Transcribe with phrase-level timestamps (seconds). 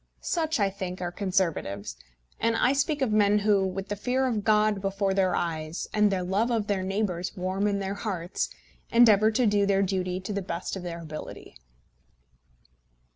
[0.21, 1.95] Such, I think, are Conservatives;
[2.39, 6.11] and I speak of men who, with the fear of God before their eyes and
[6.11, 8.49] the love of their neighbours warm in their hearts,
[8.89, 11.55] endeavour to do their duty to the best of their ability.